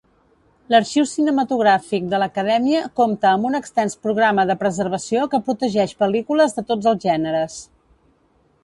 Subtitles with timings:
[0.73, 6.67] L'Arxiu Cinematogràfic de l'Acadèmia compta amb un extens programa de preservació que protegeix pel·lícules de
[6.73, 7.63] tots els gèneres.